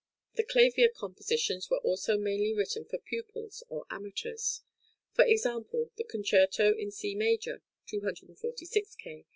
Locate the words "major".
7.13-7.61